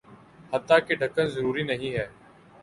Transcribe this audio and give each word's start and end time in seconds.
حتٰیکہ 0.53 0.95
ڈھکن 0.95 1.27
ضروری 1.27 1.63
نہیں 1.63 1.95
ہیں 1.97 2.07